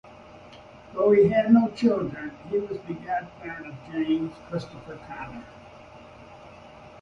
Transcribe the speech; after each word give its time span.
Though 0.95 1.13
they 1.13 1.27
had 1.27 1.51
no 1.53 1.69
children, 1.75 2.35
he 2.49 2.57
was 2.57 2.79
the 2.87 2.95
godparent 2.95 3.67
of 3.67 3.75
James 3.91 4.33
Christopher 4.49 4.99
Connor. 5.05 5.45